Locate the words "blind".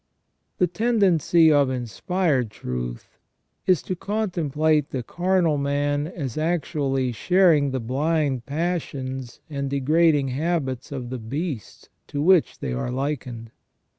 7.79-8.47